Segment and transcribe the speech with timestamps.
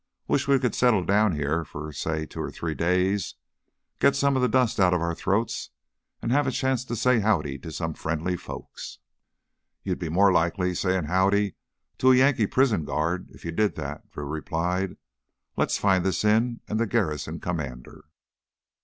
[0.27, 3.35] "Wish we could settle down heah for say two or three days.
[3.99, 5.69] Git some of the dust outta our throats
[6.23, 8.97] and have a chance to say Howdy to some friendly folks"
[9.83, 11.53] "You'd be more likely sayin' Howdy
[11.99, 14.97] to a Yankee prison guard if you did that," Drew replied.
[15.55, 18.05] "Let's find this inn and the garrison commander."